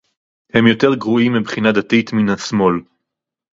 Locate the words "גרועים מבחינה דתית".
0.95-2.13